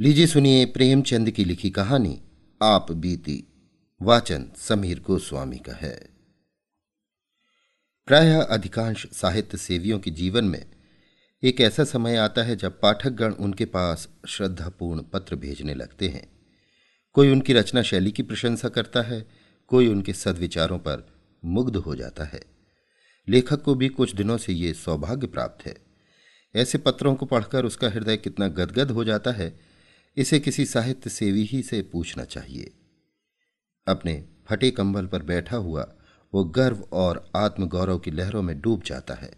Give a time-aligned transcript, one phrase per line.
[0.00, 2.22] लीजिए सुनिए प्रेमचंद की लिखी कहानी,
[2.62, 3.44] आप बीती।
[4.02, 6.08] वाचन समीर गोस्वामी का है।
[8.06, 10.66] प्रायः अधिकांश साहित्य सेवियों के जीवन में
[11.42, 16.40] एक ऐसा समय आता है जब पाठकगण उनके पास श्रद्धापूर्ण पत्र भेजने लगते हैं।
[17.12, 19.28] कोई उनकी रचना शैली की प्रशंसा करता है,
[19.66, 21.08] कोई उनके सदविचारों पर
[21.44, 22.42] मुग्ध हो जाता है।
[23.28, 25.76] लेखक को भी कुछ दिनों से ये सौभाग्य प्राप्त है।
[26.56, 29.75] ऐसे पत्रों को पढ़कर उसका हृदय कितना गदगद हो जाता है
[30.16, 32.70] इसे किसी साहित्य सेवी ही से पूछना चाहिए।
[33.86, 35.82] अपने फटे कंबल पर बैठा हुआ
[36.32, 39.30] वो गर्व और आत्मगौरव की लहरों में डूब जाता है।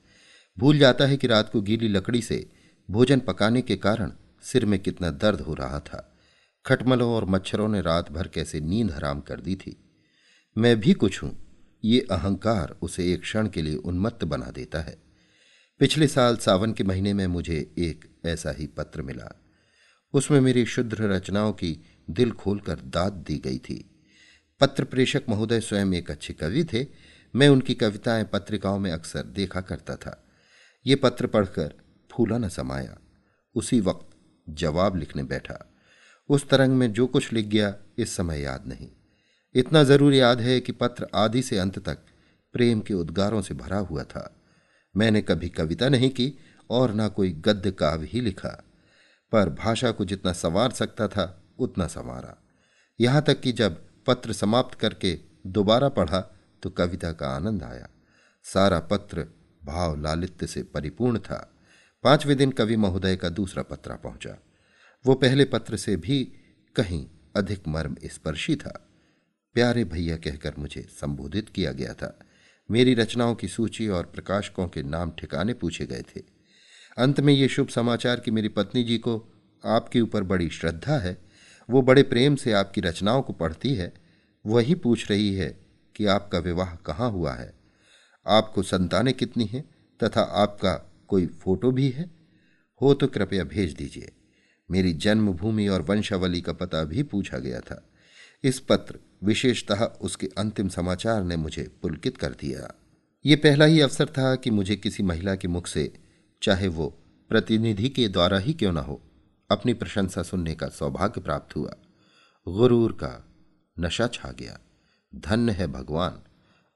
[0.58, 2.46] भूल जाता है कि रात को गीली लकड़ी से
[2.90, 4.12] भोजन पकाने के कारण
[4.42, 6.14] सिर में कितना दर्द हो रहा था।
[6.66, 9.76] खटमलों और मच्छरों ने रात भर कैसे नींद हराम कर दी थी।
[10.56, 11.36] मैं भी कुछ हूँ,
[11.84, 14.96] ये अहंकार उसे एक क्षण के लिए उन्मत्त बना देता है।
[15.80, 19.30] पिछले साल सावन के महीने में मुझे एक ऐसा ही पत्र मिला।
[20.12, 23.90] उसमें मेरी शुद्ध रचनाओं की दिल खोलकर दाद दी गई थी।
[24.60, 26.86] पत्र प्रेषक महोदय स्वयं एक अच्छे कवि थे।
[27.36, 30.28] मैं उनकी कविताएँ पत्रिकाओं में अक्सर देखा करता था।
[30.86, 31.74] ये पत्र पढ़कर
[32.12, 32.98] फूला न समाया।
[33.54, 34.16] उसी वक्त
[34.48, 35.74] जवाब लिखने बैठा।
[36.28, 38.88] उस तरंग में जो कुछ लिख गया, इस समय याद नहीं।
[39.54, 41.98] इतना ज़रूर याद है कि पत्र आदि से अंत तक
[42.52, 44.40] प्रेम के उद्गारों से भरा हुआ था।
[44.96, 46.34] मैंने कभी कविता नहीं की
[46.70, 48.67] और ना कोई गद्य काव्य ही लिखा।
[49.32, 52.42] पर भाषा को जितना संवार सकता था, उतना संवारा।
[53.00, 56.20] यहाँ तक कि जब पत्र समाप्त करके दोबारा पढ़ा
[56.62, 57.88] तो कविता का आनंद आया।
[58.44, 59.26] सारा पत्र
[59.64, 61.54] भाव लालित्य से परिपूर्ण था।
[62.02, 64.38] पाँचवें दिन कवि महोदय का दूसरा पत्र पहुँचा।
[65.06, 66.24] वो पहले पत्र से भी
[66.76, 68.88] कहीं अधिक मर्म स्पर्शी था।
[69.54, 72.18] प्यारे भैया कहकर मुझे संबोधित किया गया था।
[72.70, 76.37] मेरी रचनाओं की सूची और प्रकाशकों के नाम ठिकाने पूछे गए थे।
[76.98, 79.32] अंत में ये शुभ समाचार कि मेरी पत्नी जी को
[79.64, 81.18] आपके ऊपर बड़ी श्रद्धा है।
[81.70, 83.94] वो बड़े प्रेम से आपकी रचनाओं को पढ़ती है।
[84.46, 85.60] वही पूछ रही है
[85.96, 87.52] कि आपका विवाह कहाँ हुआ है?
[88.26, 89.64] आपको संतानें कितनी हैं
[90.04, 92.10] तथा आपका कोई फ़ोटो भी है?
[92.82, 94.12] हो तो कृपया भेज दीजिए।
[94.70, 97.88] मेरी जन्मभूमि और वंशावली का पता भी पूछा गया था।
[98.44, 102.74] इस पत्र, विशेषतः उसके अंतिम समाचार ने मुझे पुलकित कर दिया।
[103.26, 106.07] ये पहला ही अवसर था कि मुझे किसी महिला के मुख से
[106.42, 109.02] चाहे वो प्रतिनिधि के द्वारा ही क्यों न हो,
[109.50, 111.74] अपनी प्रशंसा सुनने का सौभाग्य प्राप्त हुआ।
[112.48, 113.24] गुरूर का
[113.80, 114.60] नशा छा गया।
[115.14, 116.22] धन्य है भगवान।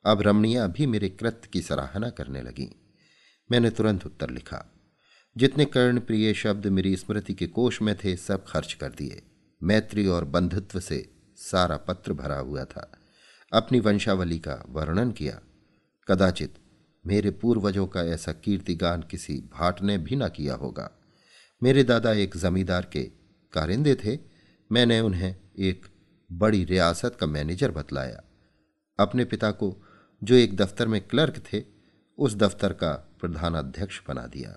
[0.07, 2.77] अब रमणिया भी मेरे कृत्य की सराहना करने लगी।
[3.51, 4.73] मैंने तुरंत उत्तर लिखा,
[5.37, 9.23] जितने कर्ण प्रिय शब्द मेरी स्मृति के कोष में थे, सब खर्च कर दिए।
[9.63, 12.93] मैत्री और बंधुत्व से सारा पत्र भरा हुआ था।
[13.53, 15.41] अपनी वंशावली का वर्णन किया।
[16.09, 16.55] कदाचित
[17.07, 20.91] मेरे पूर्वजों का ऐसा कीर्तिगान किसी भाट ने भी ना किया होगा।
[21.63, 23.03] मेरे दादा एक जमींदार के
[23.53, 24.19] कारिंदे थे।
[24.73, 25.87] मैंने उन्हें एक
[26.33, 28.23] बड़ी रियासत का मैनेजर बतलाया।
[29.01, 29.77] अपने पिता को,
[30.25, 31.63] जो एक दफ्तर में क्लर्क थे,
[32.19, 34.57] उस दफ्तर का प्रधानाध्यक्ष बना दिया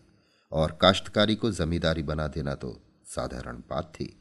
[0.52, 4.18] और काश्तकारी को जमींदारी बना देना तो साधारण बात थी।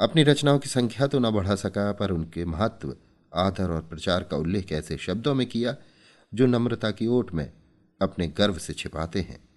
[0.00, 2.96] अपनी रचनाओं की संख्या तो न बढ़ा सका, पर उनके महत्व,
[3.34, 5.76] आदर और प्रचार का उल्लेख ऐसे शब्दों में किया
[6.34, 7.52] जो नम्रता की ओट में
[8.02, 9.48] अपने गर्व से छिपाते हैं।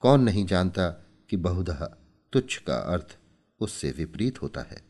[0.00, 0.88] कौन नहीं जानता
[1.30, 1.98] कि बहुधा
[2.32, 3.16] तुच्छ का अर्थ
[3.60, 4.82] उससे विपरीत होता है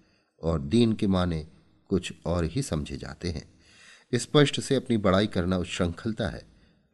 [0.42, 1.46] और दीन के माने
[1.88, 3.58] कुछ और ही समझे जाते हैं।
[4.14, 6.42] स्पष्ट से अपनी बड़ाई करना उच्छृंखलता है,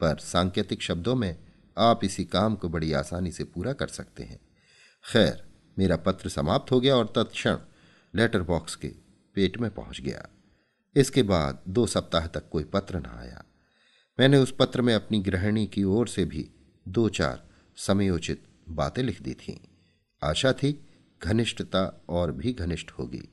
[0.00, 1.37] पर सांकेतिक शब्दों में
[1.78, 4.41] आप इसी काम को बड़ी आसानी से पूरा कर सकते हैं।
[5.12, 5.44] खैर,
[5.78, 7.56] मेरा पत्र समाप्त हो गया और तत्क्षण
[8.15, 8.88] लेटर बॉक्स के
[9.34, 10.28] पेट में पहुँच गया।
[10.97, 13.44] इसके बाद दो सप्ताह तक कोई पत्र न आया।
[14.20, 16.50] मैंने उस पत्र में अपनी गृहिणी की ओर से भी
[16.88, 19.56] दो चार समयोचित बातें लिख दी थीं।
[20.22, 20.86] आशा थी
[21.22, 23.28] घनिष्ठता और भी घनिष्ठ होगी।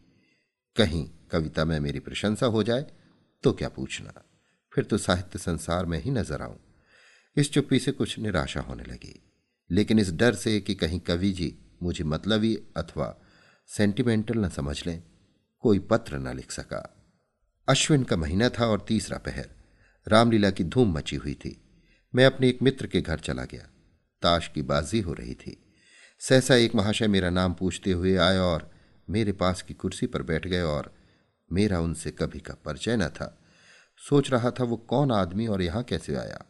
[0.76, 2.86] कहीं कविता में मेरी प्रशंसा हो जाए
[3.44, 4.14] तो क्या पूछना?
[4.74, 6.60] फिर तो साहित्य संसार में ही नज़र आऊँ।
[7.38, 9.24] इस चुप्पी से कुछ निराशा होने लगी।
[9.72, 13.22] लेकिन इस डर से कि कहीं कवि जी मुझे मतलबी अथवा
[13.68, 15.04] सेंटिमेंटल न समझ लें,
[15.60, 16.98] कोई पत्र न लिख सका।
[17.70, 19.61] अश्विन का महीना था और तीसरा पहर।
[20.08, 21.62] रामलीला की धूम मची हुई थी।
[22.16, 23.70] मैं अपने एक मित्र के घर चला गया।
[24.22, 25.64] ताश की बाजी हो रही थी।
[26.20, 28.72] सहसा एक महाशय मेरा नाम पूछते हुए आए और
[29.10, 30.96] मेरे पास की कुर्सी पर बैठ गए और
[31.52, 33.42] मेरा उनसे कभी का परिचय न था।
[34.10, 36.46] सोच रहा था, वो कौन आदमी और यहाँ कैसे आया?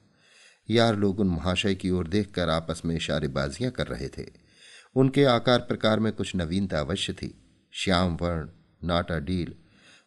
[0.69, 4.25] यार लोग उन महाशय की ओर देखकर आपस में इशारेबाजियाँ कर रहे थे।
[4.95, 8.49] उनके आकार प्रकार में कुछ नवीनता अवश्य थी। श्याम वर्ण,
[8.87, 9.55] नाटा डील,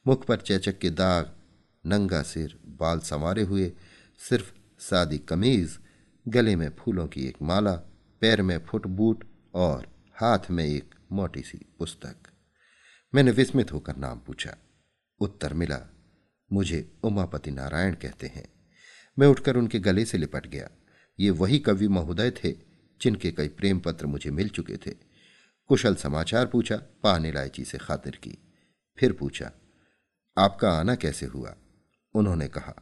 [0.07, 1.31] मुख पर चेचक के दाग
[1.87, 3.73] नंगा सिर, बाल संवारे हुए,
[4.29, 5.79] सिर्फ़ सादी कमीज,
[6.29, 7.73] गले में फूलों की एक माला,
[8.21, 12.17] पैर में फुट बूट और हाथ में एक मोटी सी पुस्तक।
[13.15, 14.57] मैंने विस्मित होकर नाम पूछा।
[15.21, 15.95] उत्तर मिला,
[16.53, 18.49] मुझे उमापति नारायण कहते हैं।
[19.19, 20.71] मैं उठकर उनके गले से लिपट गया।
[21.21, 22.53] ये वही कवि महोदय थे
[23.01, 24.95] जिनके कई प्रेम पत्र मुझे मिल चुके थे।
[25.67, 28.39] कुशल समाचार पूछा, पान इलायची से खातिर की।
[28.99, 29.53] फिर पूछा,
[30.39, 31.57] आपका आना कैसे हुआ?
[32.15, 32.75] उन्होंने कहा,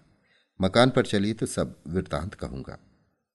[0.61, 2.79] मकान पर चलिए तो सब वृतांत कहूँगा।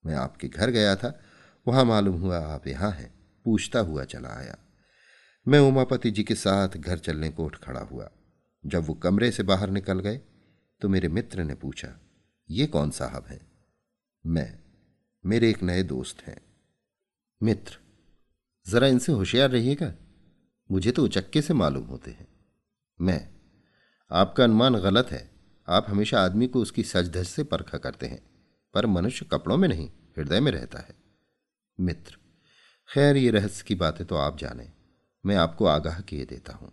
[0.03, 1.19] मैं आपके घर गया था,
[1.67, 3.13] वहाँ मालूम हुआ आप यहाँ हैं,
[3.45, 4.57] पूछता हुआ चला आया।
[5.47, 8.09] मैं उमापति जी के साथ घर चलने को उठ खड़ा हुआ।
[8.63, 10.19] जब वो कमरे से बाहर निकल गए
[10.81, 11.88] तो मेरे मित्र ने पूछा,
[12.49, 13.39] ये कौन साहब हैं?
[14.25, 14.59] मैं,
[15.23, 16.39] मेरे एक नए दोस्त हैं।
[17.41, 17.77] मित्र,
[18.65, 19.94] जरा इनसे होशियार रहिएगा,
[20.69, 22.27] मुझे तो उचक्के से मालूम होते हैं।
[22.99, 23.27] मैं,
[24.11, 25.29] आपका अनुमान गलत है
[25.68, 28.22] आप हमेशा आदमी को उसकी सज धज से परखा करते हैं,
[28.74, 30.96] पर मनुष्य कपड़ों में नहीं, हृदय में रहता है।
[31.80, 32.18] मित्र,
[32.90, 34.69] खैर, ये रहस्य की बातें तो आप जाने,
[35.24, 36.72] मैं आपको आगाह किए देता हूँ।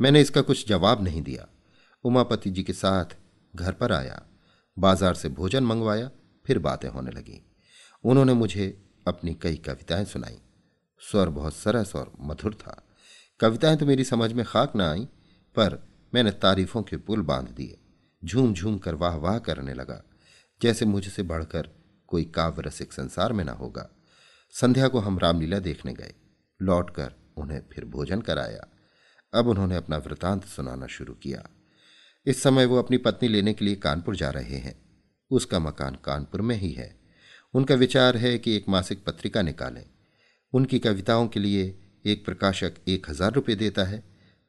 [0.00, 1.46] मैंने इसका कुछ जवाब नहीं दिया।
[2.04, 3.16] उमापति जी के साथ
[3.54, 4.22] घर पर आया,
[4.76, 6.10] बाज़ार से भोजन मंगवाया,
[6.46, 7.40] फिर बातें होने लगी।
[8.04, 8.66] उन्होंने मुझे
[9.08, 10.38] अपनी कई कविताएँ सुनाई।
[11.02, 12.82] स्वर बहुत सरस और मधुर था।
[13.40, 15.04] कविताएँ तो मेरी समझ में खाक ना आई,
[15.56, 15.82] पर
[16.14, 17.78] मैंने तारीफों के पुल बाँध दिए।
[18.22, 20.02] झूम झूम कर वाह वाह करने लगा,
[20.60, 21.68] जैसे मुझसे बढ़कर
[22.08, 23.88] कोई काव्य रसिक संसार में ना होगा।
[24.54, 26.14] संध्या को हम रामलीला देखने गए।
[26.60, 28.66] लौटकर उन्हें फिर भोजन कराया।
[29.32, 31.42] अब उन्होंने अपना वृतांत सुनाना शुरू किया।
[32.26, 34.74] इस समय वो अपनी पत्नी लेने के लिए कानपुर जा रहे हैं।
[35.30, 36.94] उसका मकान कानपुर में ही है।
[37.54, 39.84] उनका विचार है कि एक मासिक पत्रिका निकालें।
[40.52, 41.64] उनकी कविताओं के लिए
[42.06, 44.02] एक प्रकाशक एक हज़ार रुपये देता है,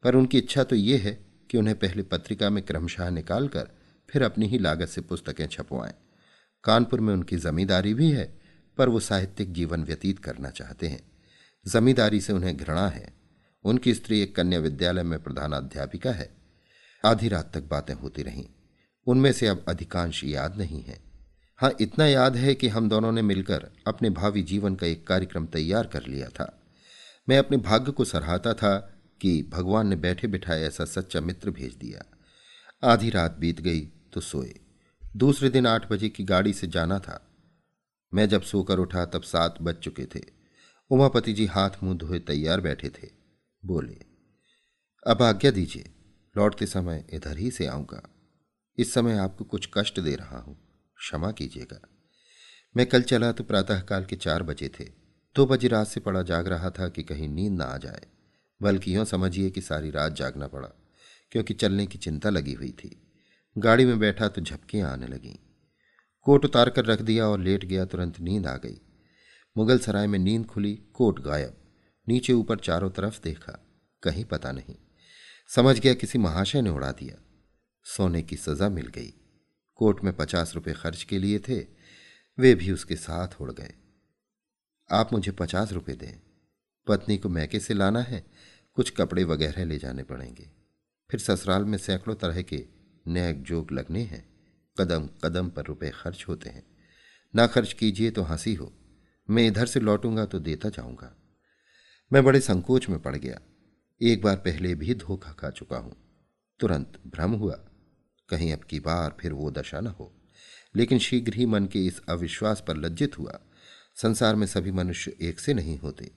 [0.03, 3.69] पर उनकी इच्छा तो ये है कि उन्हें पहले पत्रिका में क्रमशः निकालकर
[4.09, 5.93] फिर अपनी ही लागत से पुस्तकें छपवाएँ।
[6.63, 8.39] कानपुर में उनकी जमींदारी भी है,
[8.77, 11.11] पर वो साहित्यिक जीवन व्यतीत करना चाहते हैं।
[11.67, 13.13] जमींदारी से उन्हें घृणा है।
[13.63, 16.37] उनकी स्त्री एक कन्या विद्यालय में प्रधानाध्यापिका है।
[17.05, 18.45] आधी रात तक बातें होती रहीं।
[19.07, 20.99] उनमें से अब अधिकांश याद नहीं है।
[21.57, 25.45] हाँ इतना याद है कि हम दोनों ने मिलकर अपने भावी जीवन का एक कार्यक्रम
[25.45, 26.61] तैयार कर लिया था।
[27.29, 31.75] मैं अपने भाग्य को सराहता था कि भगवान ने बैठे बिठाए ऐसा सच्चा मित्र भेज
[31.75, 32.03] दिया।
[32.83, 33.81] आधी रात बीत गई
[34.13, 34.53] तो सोए।
[35.15, 37.23] दूसरे दिन आठ बजे की गाड़ी से जाना था।
[38.13, 40.23] मैं जब सोकर उठा तब सात बज चुके थे।
[40.89, 43.09] उमापति जी हाथ मुँह धोए तैयार बैठे थे।
[43.65, 43.97] बोले,
[45.07, 45.89] अब आज्ञा दीजिए,
[46.37, 48.09] लौटते समय इधर ही से आऊँगा।
[48.77, 50.57] इस समय आपको कुछ कष्ट दे रहा हूँ।
[50.97, 51.81] क्षमा कीजिएगा।
[52.77, 54.83] मैं कल चला तो प्रातःकाल के चार बजे थे।
[55.35, 58.01] दो बजे रात से पड़ा जाग रहा था कि कहीं नींद ना आ जाए।
[58.61, 60.67] बल्कि यूँ समझिए कि सारी रात जागना पड़ा,
[61.31, 63.13] क्योंकि चलने की चिंता लगी हुई थी।
[63.57, 65.35] गाड़ी में बैठा तो झपकियाँ आने लगीं।
[66.21, 68.81] कोट उतार कर रख दिया और लेट गया, तुरंत नींद आ गई।
[69.57, 71.57] मुगल सराय में नींद खुली, कोट गायब।
[72.07, 73.65] नीचे ऊपर चारों तरफ़ देखा,
[74.03, 74.75] कहीं पता नहीं।
[75.47, 77.15] समझ गया किसी महाशय ने उड़ा दिया।
[77.83, 79.13] सोने की सजा मिल गई।
[79.75, 81.65] कोर्ट में पचास रुपये खर्च के लिए थे,
[82.39, 83.73] वे भी उसके साथ उड़ गए।
[84.91, 86.19] आप मुझे पचास रुपये दें।
[86.87, 88.25] पत्नी को मैके से लाना है?
[88.77, 90.49] कुछ कपड़े वगैरह ले जाने पड़ेंगे।
[91.11, 92.65] फिर ससुराल में सैकड़ों तरह के
[93.07, 94.29] नैक जोग लगने हैं।
[94.79, 96.63] कदम कदम पर रुपए खर्च होते हैं।
[97.35, 98.73] ना खर्च कीजिए तो हँसी हो।
[99.29, 101.17] मैं इधर से लौटूँगा तो देता जाऊँगा।
[102.13, 103.39] मैं बड़े संकोच में पड़ गया।
[104.01, 105.95] एक बार पहले भी धोखा खा चुका हूँ।
[106.59, 107.55] तुरंत भ्रम हुआ।
[108.29, 110.21] कहीं अब की बार फिर वो दशा न हो।
[110.75, 113.39] लेकिन शीघ्र ही मन के इस अविश्वास पर लज्जित हुआ।
[113.95, 116.11] संसार में सभी मनुष्य एक से नहीं होते।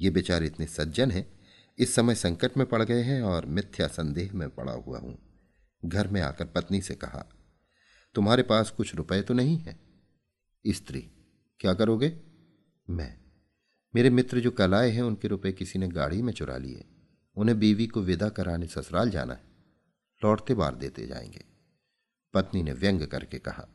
[0.00, 1.33] ये बेचारे इतने सज्जन हैं
[1.78, 5.18] इस समय संकट में पड़ गए हैं और मिथ्या संदेह में पड़ा हुआ हूँ।
[5.84, 7.26] घर में आकर पत्नी से कहा,
[8.14, 9.80] तुम्हारे पास कुछ रुपए तो नहीं है?
[10.66, 11.10] स्त्री,
[11.60, 12.20] क्या करोगे?
[12.90, 13.18] मैं,
[13.94, 16.84] मेरे मित्र जो कल आए हैं, उनके रुपए किसी ने गाड़ी में चुरा लिए।
[17.36, 19.40] उन्हें बीवी को विदा कराने ससुराल जाना है।
[20.24, 21.44] लौटते बार देते जाएँगे।
[22.34, 23.68] पत्नी ने व्यंग करके कहा,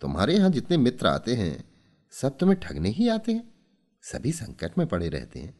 [0.00, 1.64] तुम्हारे यहाँ जितने मित्र आते हैं,
[2.10, 3.54] सब तुम्हें ठगने ही आते हैं।
[4.02, 5.58] सभी संकट में पड़े रहते हैं।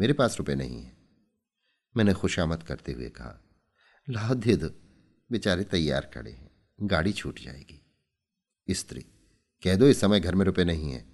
[0.00, 0.99] मेरे पास रुपए नहीं है।
[1.96, 3.38] मैंने खुशामद करते हुए कहा
[4.08, 4.68] लाओ दे दो
[5.30, 9.00] बेचारे तैयार खड़े हैं, गाड़ी छूट जाएगी। स्त्री,
[9.62, 11.04] कह दो इस समय घर में रुपए नहीं है।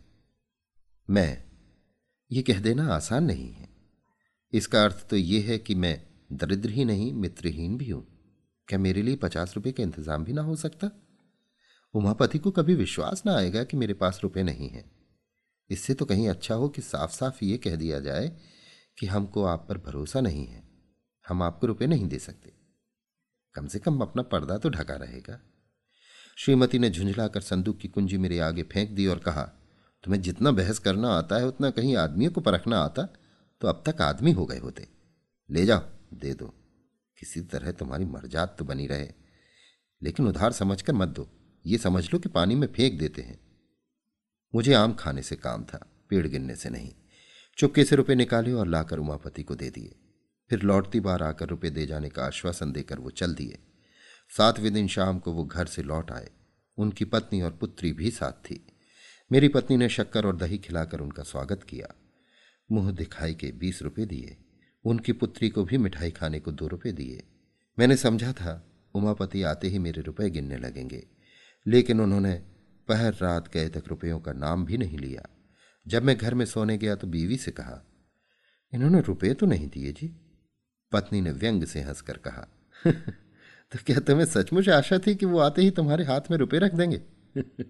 [1.08, 1.44] मैं,
[2.30, 3.68] ये कह देना आसान नहीं है।
[4.52, 6.00] इसका अर्थ तो ये है कि मैं
[6.32, 8.06] दरिद्र ही नहीं, मित्रहीन भी हूँ।
[8.68, 10.90] क्या मेरे लिए पचास रुपए का इंतज़ाम भी ना हो सकता?
[11.94, 14.90] उमापति को कभी विश्वास ना आएगा कि मेरे पास रुपए नहीं हैं।
[15.70, 18.28] इससे तो कहीं अच्छा हो कि साफ़ साफ़ ये कह दिया जाए
[18.98, 20.65] कि हमको आप पर भरोसा नहीं है।
[21.28, 22.52] हम आपको रुपए नहीं दे सकते।
[23.54, 25.40] कम से कम अपना पर्दा तो ढका रहेगा।
[26.36, 29.42] श्रीमती ने झुंझलाकर संदूक की कुंजी मेरे आगे फेंक दी और कहा,
[30.04, 33.02] तुम्हें जितना बहस करना आता है, उतना कहीं आदमियों को परखना आता
[33.60, 34.88] तो अब तक आदमी हो गए होते।
[35.50, 35.82] ले जाओ,
[36.14, 36.46] दे दो।
[37.18, 39.08] किसी तरह तुम्हारी मर्जात तो बनी रहे।
[40.02, 41.30] लेकिन उधार समझकर मत दो।
[41.66, 43.40] ये समझ लो कि पानी में फेंक देते हैं।
[44.54, 46.94] मुझे आम खाने से काम था, पेड़ गिनने से नहीं।
[47.58, 49.94] चुपके से रुपए निकाले और लाकर उमापति को दे दिए।
[50.50, 53.58] फिर लौटती बार आकर रुपए दे जाने का आश्वासन देकर वो चल दिए।
[54.36, 56.30] सातवें दिन शाम को वो घर से लौट आए।
[56.78, 58.66] उनकी पत्नी और पुत्री भी साथ थी।
[59.32, 61.94] मेरी पत्नी ने शक्कर और दही खिलाकर उनका स्वागत किया।
[62.72, 64.36] मुँह दिखाई के बीस रुपये दिए।
[64.84, 67.22] उनकी पुत्री को भी मिठाई खाने को दो रुपये दिए।
[67.78, 71.06] मैंने समझा था, उमापति आते ही मेरे रुपए गिनने लगेंगे।
[71.66, 72.34] लेकिन उन्होंने
[72.88, 75.26] पहर रात गए तक रुपयों का नाम भी नहीं लिया।
[75.88, 77.86] जब मैं घर में सोने गया तो बीवी से कहा,
[78.74, 80.25] इन्होंने रुपए तो नहीं दिए जी।
[80.92, 82.48] पत्नी ने व्यंग से हंसकर कहा
[83.72, 86.74] तो क्या तुम्हें सचमुच आशा थी कि वो आते ही तुम्हारे हाथ में रुपए रख
[86.74, 87.02] देंगे?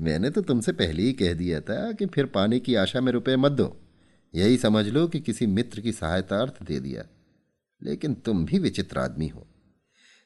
[0.00, 3.36] मैंने तो तुमसे पहले ही कह दिया था कि फिर पाने की आशा में रुपए
[3.36, 3.80] मत दो।
[4.34, 7.04] यही समझ लो कि किसी मित्र की सहायता अर्थ दे दिया।
[7.82, 9.46] लेकिन तुम भी विचित्र आदमी हो।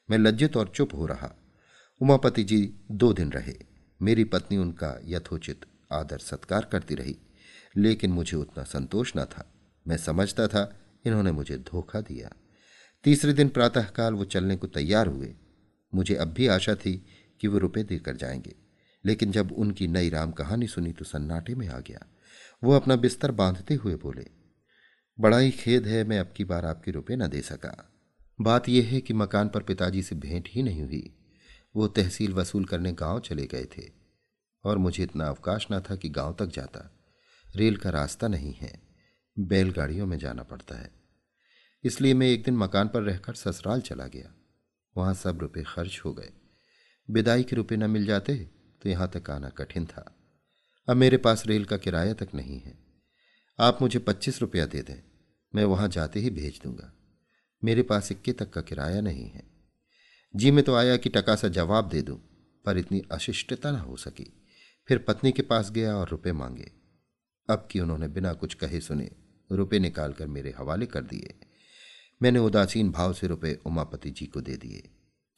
[0.09, 1.35] मैं लज्जित और चुप हो रहा।
[2.01, 3.55] उमापति जी दो दिन रहे।
[4.01, 7.17] मेरी पत्नी उनका यथोचित आदर सत्कार करती रही।
[7.77, 9.53] लेकिन मुझे उतना संतोष न था।
[9.87, 12.31] मैं समझता था इन्होंने मुझे धोखा दिया।
[13.03, 15.35] तीसरे दिन प्रातःकाल वो चलने को तैयार हुए।
[15.95, 17.05] मुझे अब भी आशा थी
[17.41, 18.55] कि वो रुपए देकर जाएँगे।
[19.05, 21.99] लेकिन जब उनकी नई राम कहानी सुनी तो सन्नाटे में आ गया।
[22.63, 24.27] वो अपना बिस्तर बांधते हुए बोले,
[25.19, 27.91] बड़ा ही खेद है मैं अब की बार आपके रुपए न दे सका।
[28.41, 31.15] बात यह है कि मकान पर पिताजी से भेंट ही नहीं हुई।
[31.75, 33.91] वो तहसील वसूल करने गाँव चले गए थे।
[34.63, 36.99] और मुझे इतना अवकाश न था कि गाँव तक जाता।
[37.55, 38.90] रेल का रास्ता नहीं है।
[39.41, 40.91] बैलगाड़ियों में जाना पड़ता है।
[41.83, 44.33] इसलिए मैं एक दिन मकान पर रहकर ससुराल चला गया।
[44.95, 46.29] वहाँ सब रुपए खर्च हो गए।
[47.09, 48.35] विदाई के रुपए न मिल जाते
[48.81, 50.05] तो यहाँ तक आना कठिन था।
[50.87, 52.73] अब मेरे पास रेल का किराया तक नहीं है।
[53.59, 55.01] आप मुझे पच्चीस रुपया दे दें,
[55.53, 56.91] मैं वहाँ जाते ही भेज दूँगा।
[57.63, 59.43] मेरे पास इक्के तक का किराया नहीं है।
[60.33, 62.17] जी, में तो आया कि टका सा जवाब दे दूँ,
[62.65, 64.31] पर इतनी अशिष्टता न हो सकी।
[64.87, 66.71] फिर पत्नी के पास गया और रुपए मांगे।
[67.49, 69.09] अब कि उन्होंने बिना कुछ कहे सुने
[69.51, 71.33] रुपए निकालकर मेरे हवाले कर दिए।
[72.21, 74.89] मैंने उदासीन भाव से रुपए उमापति जी को दे दिए।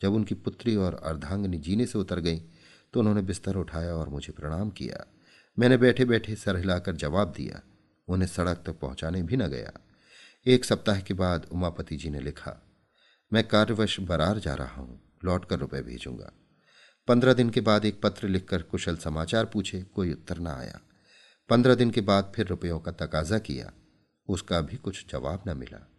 [0.02, 2.40] जब उनकी पुत्री और अर्धांगनी जीने से उतर गई
[2.94, 5.06] तो उन्होंने बिस्तर उठाया और मुझे प्रणाम किया।
[5.58, 7.62] मैंने बैठे बैठे सर हिलाकर जवाब दिया।
[8.08, 9.72] उन्हें सड़क तक पहुँचाने भी न गया।
[10.46, 12.56] एक सप्ताह के बाद उमापति जी ने लिखा,
[13.32, 16.32] मैं कार्यवश बरार जा रहा हूँ, लौटकर रुपये भेजूँगा।
[17.08, 20.80] पंद्रह दिन के बाद एक पत्र लिखकर कुशल समाचार पूछे, कोई उत्तर न आया।
[21.50, 23.72] पंद्रह दिन के बाद फिर रुपयों का तकाजा किया।
[24.28, 25.92] उसका भी कुछ जवाब न मिला।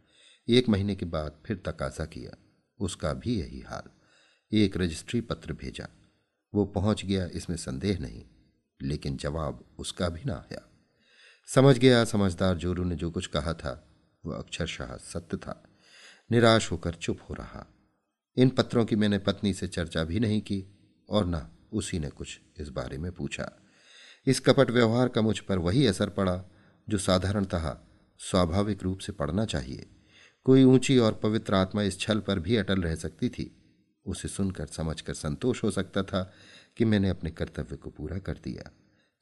[0.48, 2.38] एक महीने के बाद फिर तकाजा किया।
[2.80, 3.90] उसका भी यही हाल।
[4.52, 5.88] एक रजिस्ट्री पत्र भेजा।
[6.54, 8.24] वो पहुँच गया, इसमें संदेह नहीं,
[8.82, 10.62] लेकिन जवाब उसका भी ना आया।
[11.46, 13.88] समझ गया समझदार जोरू ने जो कुछ कहा था,
[14.26, 15.64] वह अक्षरशाह सत्य था।
[16.30, 17.66] निराश होकर चुप हो रहा।
[18.36, 20.64] इन पत्रों की मैंने पत्नी से चर्चा भी नहीं की,
[21.08, 23.52] और न उसी ने कुछ इस बारे में पूछा।
[24.26, 26.44] इस कपट व्यवहार का मुझ पर वही असर पड़ा,
[26.88, 27.78] जो साधारणतः
[28.18, 29.86] स्वाभाविक रूप से पढ़ना चाहिए।
[30.44, 33.56] कोई ऊँची और पवित्र आत्मा इस छल पर भी अटल रह सकती थी।
[34.06, 36.32] उसे सुनकर, समझकर संतोष हो सकता था
[36.76, 38.70] कि मैंने अपने कर्तव्य को पूरा कर दिया।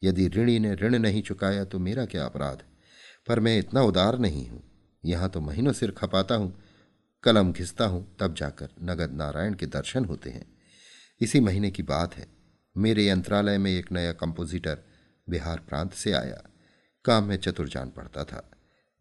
[0.04, 2.62] यदि ऋणी ने ऋण नहीं चुकाया तो मेरा क्या अपराध?
[3.26, 4.62] पर मैं इतना उदार नहीं हूँ।
[5.04, 6.62] यहाँ तो महीनों सिर खपाता हूँ,
[7.22, 10.56] कलम घिसता हूँ, तब जाकर नगद नारायण के दर्शन होते हैं।
[11.20, 12.26] इसी महीने की बात है।
[12.76, 14.78] मेरे यंत्रालय में एक नया कंपोजिटर
[15.28, 16.42] बिहार प्रांत से आया।
[17.04, 18.51] काम में चतुर जान पड़ता था।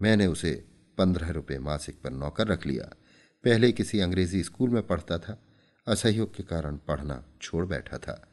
[0.01, 0.65] मैंने उसे
[0.97, 2.83] पंद्रह रुपये मासिक पर नौकर रख लिया।
[3.43, 5.43] पहले किसी अंग्रेज़ी स्कूल में पढ़ता था।
[5.87, 8.31] असहयोग के कारण पढ़ना छोड़ बैठा था।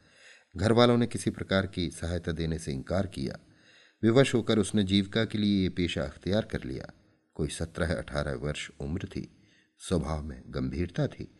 [0.57, 3.39] घर वालों ने किसी प्रकार की सहायता देने से इनकार किया।
[4.03, 6.85] विवश होकर उसने जीविका के लिए ये पेशा अख्तियार कर लिया।
[7.33, 9.35] कोई सत्रह अठारह वर्ष उम्र थी।
[9.79, 11.39] स्वभाव में गंभीरता थी।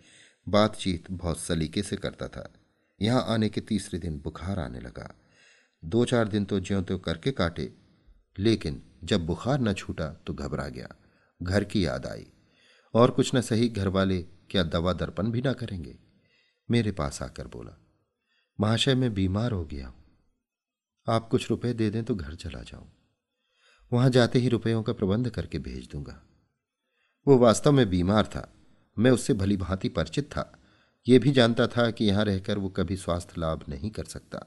[0.49, 2.53] बातचीत बहुत सलीके से करता था।
[3.01, 5.15] यहाँ आने के तीसरे दिन बुखार आने लगा।
[5.85, 7.88] दो चार दिन तो ज्यों त्यों करके काटे।
[8.39, 10.95] लेकिन जब बुखार न छूटा तो घबरा गया।
[11.41, 12.27] घर की याद आई।
[12.93, 15.97] और कुछ न सही घर वाले क्या दवा दर्पण भी ना करेंगे?
[16.69, 17.77] मेरे पास आकर बोला,
[18.59, 19.95] महाशय, मैं बीमार हो गया हूँ।
[21.07, 22.91] आप कुछ रुपए दे दें तो घर चला जाऊँ।
[23.93, 26.21] वहाँ जाते ही रुपयों का प्रबंध करके भेज दूँगा।
[27.27, 28.53] वो वास्तव में बीमार था।
[28.97, 30.59] मैं उससे भली भांति परिचित था।
[31.07, 34.45] ये भी जानता था कि यहाँ रहकर वो कभी स्वास्थ्य लाभ नहीं कर सकता।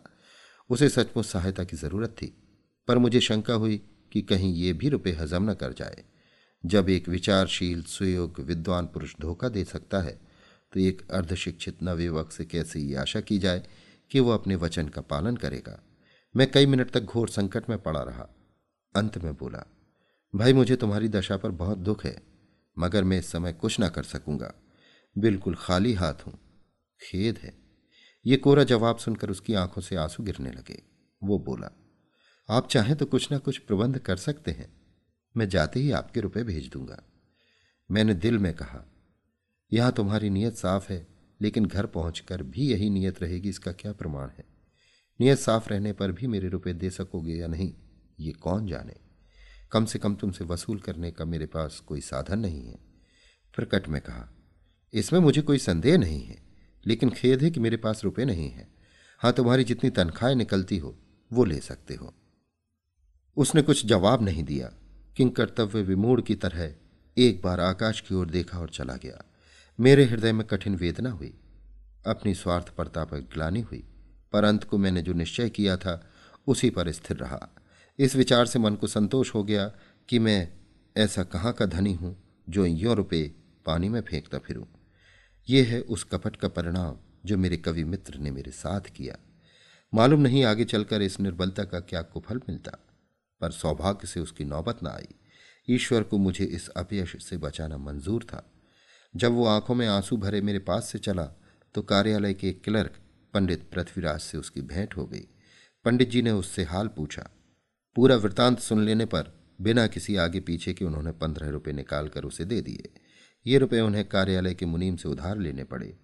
[0.71, 2.42] उसे सचमुच सहायता की ज़रूरत थी।
[2.89, 3.81] पर मुझे शंका हुई
[4.13, 6.05] कि कहीं ये भी रुपये हजम न कर जाए।
[6.65, 10.21] जब एक विचारशील सुयोग्य विद्वान पुरुष धोखा दे सकता है
[10.73, 13.63] तो एक अर्धशिक्षित नवयुवक से कैसे ये आशा की जाए
[14.11, 15.79] कि वह अपने वचन का पालन करेगा?
[16.37, 18.29] मैं कई मिनट तक घोर संकट में पड़ा रहा।
[18.95, 19.65] अंत में बोला,
[20.35, 22.17] भाई, मुझे तुम्हारी दशा पर बहुत दुख है,
[22.77, 24.53] मगर मैं इस समय कुछ ना कर सकूँगा।
[25.17, 26.39] बिल्कुल खाली हाथ हूँ।
[27.01, 27.55] खेद है।
[28.27, 30.83] ये कोरा जवाब सुनकर उसकी आँखों से आँसू गिरने लगे।
[31.23, 31.71] वो बोला
[32.49, 34.73] आप चाहें तो कुछ ना कुछ प्रबंध कर सकते हैं।
[35.37, 37.03] मैं जाते ही आपके रुपए भेज दूँगा।
[37.91, 38.85] मैंने दिल में कहा,
[39.73, 41.07] यहाँ तुम्हारी नीयत साफ़ है,
[41.41, 44.45] लेकिन घर पहुंचकर भी यही नीयत रहेगी, इसका क्या प्रमाण है?
[45.21, 47.75] नीयत साफ़ रहने पर भी मेरे रुपए दे सकोगे या नहीं,
[48.21, 48.97] ये कौन जाने?
[49.73, 52.79] कम से कम तुमसे वसूल करने का मेरे पास कोई साधन नहीं है।
[53.55, 54.29] प्रकट में कहा,
[54.93, 56.43] इसमें मुझे कोई संदेह नहीं है,
[56.87, 58.69] लेकिन खेद है कि मेरे पास रुपए नहीं है।
[59.19, 60.97] हाँ तुम्हारी जितनी तनख्वाहें निकलती हो,
[61.33, 62.15] वो ले सकते हो।
[63.37, 64.73] उसने कुछ जवाब नहीं दिया।
[65.17, 66.75] किंग कर्तव्य विमूढ़ की तरह
[67.19, 69.25] एक बार आकाश की ओर देखा और चला गया।
[69.81, 71.35] मेरे हृदय में कठिन वेदना हुई।
[72.07, 73.85] अपनी स्वार्थपरता पर ग्लानी हुई,
[74.33, 76.11] पर अंत को मैंने जो निश्चय किया था,
[76.47, 77.49] उसी पर स्थिर रहा।
[77.99, 79.73] इस विचार से मन को संतोष हो गया
[80.09, 80.53] कि मैं
[80.97, 83.35] ऐसा कहाँ का धनी हूँ, जो यो रुपये
[83.67, 84.65] पानी में फेंकता फिरूं।
[85.49, 86.97] ये है उस कपट का परिणाम,
[87.27, 89.17] जो मेरे कवि मित्र ने मेरे साथ किया।
[89.95, 92.79] मालूम नहीं आगे चलकर इस निर्बलता का क्या कुफल मिलता।
[93.43, 95.15] पर सौभाग्य से उसकी नौबत न आई।
[95.69, 98.49] ईश्वर को मुझे इस अपयश से बचाना मंजूर था।
[99.15, 101.25] जब वो आँखों में आँसू भरे मेरे पास से चला
[101.75, 102.99] तो कार्यालय के क्लर्क
[103.35, 105.27] पंडित पृथ्वीराज से उसकी भेंट हो गई।
[105.85, 107.29] पंडित जी ने उससे हाल पूछा।
[107.97, 112.45] पूरा वृतांत सुन लेने पर बिना किसी आगे पीछे के उन्होंने पंद्रह रुपये निकालकर उसे
[112.45, 112.93] दे दिए।
[113.47, 115.97] ये रुपये उन्हें कार्यालय के मुनीम से उधार लेने पड़े।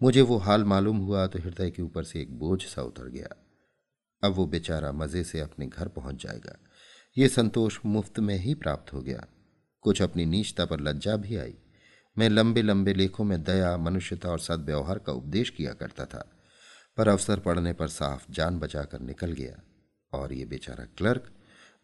[0.00, 3.34] मुझे वो हाल मालूम हुआ तो हृदय के ऊपर से एक बोझ सा उतर गया।
[4.22, 6.56] अब वो बेचारा मज़े से अपने घर पहुँच जाएगा।
[7.18, 9.26] ये संतोष मुफ़्त में ही प्राप्त हो गया।
[9.80, 11.54] कुछ अपनी नीचता पर लज्जा भी आई।
[12.18, 16.30] मैं लंबे लंबे लेखों में दया, मनुष्यता और सद्व्यवहार का उपदेश किया करता था,
[16.96, 19.62] पर अवसर पड़ने पर साफ़ जान बचाकर निकल गया।
[20.12, 21.32] और ये बेचारा क्लर्क,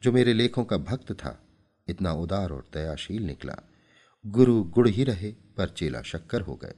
[0.03, 1.43] जो मेरे लेखों का भक्त था,
[1.89, 3.57] इतना उदार और दयाशील निकला।
[4.27, 6.75] गुरु गुड़ ही रहे, पर चेला शक्कर हो गए।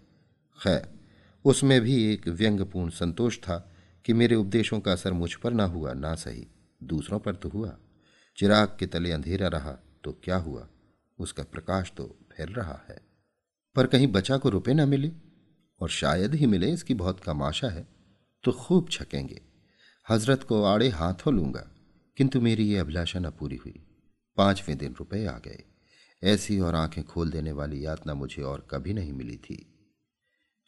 [0.62, 1.00] खैर,
[1.44, 3.72] उसमें भी एक व्यंग्यपूर्ण संतोष था
[4.04, 6.46] कि मेरे उपदेशों का असर मुझ पर ना हुआ, ना सही।
[6.82, 7.78] दूसरों पर तो हुआ।
[8.38, 9.72] चिराग के तले अंधेरा रहा
[10.04, 10.66] तो क्या हुआ?
[11.18, 12.98] उसका प्रकाश तो फैल रहा है।
[13.76, 15.10] पर कहीं बचा को रुपए ना मिले,
[15.80, 17.86] और शायद ही मिले इसकी बहुत कम आशा है
[18.44, 19.40] तो खूब छकेंगे।
[20.06, 21.66] हज़रत को आड़े हाथों लूँगा,
[22.16, 23.80] किंतु मेरी ये अभिलाषा न पूरी हुई।
[24.38, 25.62] पाँचवें दिन रुपए आ गए।
[26.22, 29.56] ऐसी और आँखें खोल देने वाली यातना मुझे और कभी नहीं मिली थी।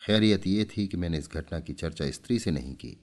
[0.02, 2.96] खैरियत ये थी कि मैंने इस घटना की चर्चा स्त्री से नहीं की,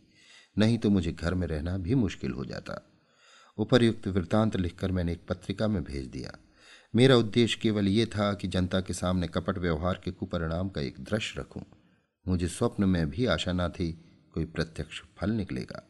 [0.58, 2.82] नहीं तो मुझे घर में रहना भी मुश्किल हो जाता।
[3.58, 6.38] उपर्युक्त वृत्तांत लिखकर मैंने एक पत्रिका में भेज दिया।
[6.94, 11.00] मेरा उद्देश्य केवल ये था कि जनता के सामने कपट व्यवहार के कुपरिणाम का एक
[11.00, 11.64] दृश्य रखूँ।
[12.26, 13.92] मुझे स्वप्न में भी आशा न थी
[14.34, 15.82] कोई प्रत्यक्ष फल निकलेगा।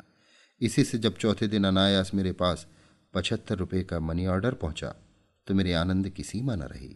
[0.62, 2.66] इसी से जब चौथे दिन अनायास मेरे पास
[3.14, 4.96] पचहत्तर रुपये का मनी ऑर्डर पहुँचा
[5.48, 6.96] तो मेरे आनंद की सीमा न रही।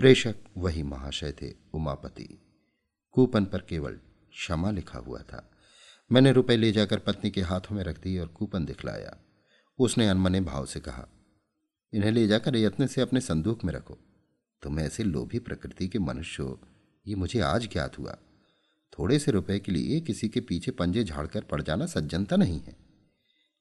[0.00, 2.28] प्रेषक वही महाशय थे, उमापति।
[3.14, 3.92] कूपन पर केवल
[4.32, 5.48] क्षमा लिखा हुआ था।
[6.10, 9.16] मैंने रुपए ले जाकर पत्नी के हाथों में रख दी और कूपन दिखलाया।
[9.78, 11.06] उसने अनमने भाव से कहा,
[11.92, 13.98] इन्हें ले जाकर यत्न से अपने संदूक में रखो।
[14.62, 16.60] तुम ऐसे लोभी प्रकृति के मनुष्य हो,
[17.06, 18.16] ये मुझे आज ज्ञात हुआ।
[18.92, 22.76] थोड़े से रुपए के लिए किसी के पीछे पंजे झाड़कर पड़ जाना सज्जनता नहीं है।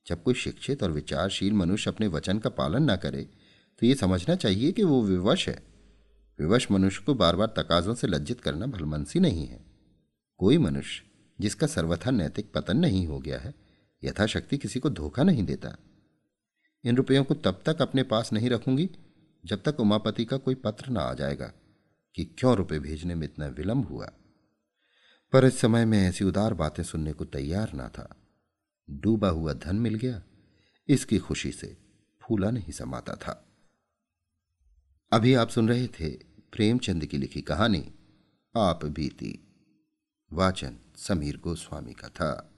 [0.08, 3.28] जब कोई शिक्षित और विचारशील मनुष्य अपने वचन का पालन न करे
[3.82, 5.62] तो ये समझना चाहिए कि वो विवश है।
[6.40, 9.60] विवश मनुष्य को बार बार तकाजों से लज्जित करना भलमनसी नहीं है।
[10.40, 11.04] कोई मनुष्य,
[11.40, 13.54] जिसका सर्वथा नैतिक पतन नहीं हो गया है,
[14.04, 15.76] यथाशक्ति किसी को धोखा नहीं देता।
[16.86, 18.90] इन रुपयों को तब तक अपने पास नहीं रखूँगी
[19.46, 21.54] जब तक उमापति का कोई पत्र ना आ जाएगा
[22.16, 24.12] कि क्यों रुपए भेजने में इतना विलंब हुआ।
[25.34, 28.16] पर इस समय में ऐसी उदार बातें सुनने को तैयार ना था।
[28.90, 30.22] डूबा हुआ धन मिल गया,
[30.88, 31.78] इसकी खुशी से
[32.22, 33.48] फूला नहीं समाता था।
[35.12, 36.10] अभी आप सुन रहे थे
[36.52, 37.92] प्रेमचंद की लिखी कहानी,
[38.58, 39.40] आप बीती,
[40.34, 42.51] वाचन समीर गोस्वामी का था।